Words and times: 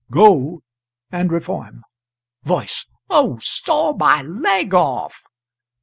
"]Go, 0.11 0.63
and 1.11 1.31
reform.'" 1.31 1.83
[Voice. 2.41 2.87
"Oh, 3.11 3.37
saw 3.39 3.93
my 3.93 4.23
leg 4.23 4.73
off!" 4.73 5.15